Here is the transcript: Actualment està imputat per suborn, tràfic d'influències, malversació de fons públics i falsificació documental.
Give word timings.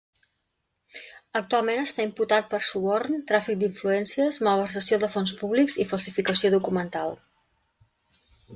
Actualment 1.39 1.81
està 1.81 2.05
imputat 2.07 2.47
per 2.53 2.61
suborn, 2.69 3.19
tràfic 3.33 3.61
d'influències, 3.65 4.41
malversació 4.49 5.01
de 5.05 5.11
fons 5.17 5.37
públics 5.43 5.79
i 5.85 5.89
falsificació 5.95 6.55
documental. 6.59 7.17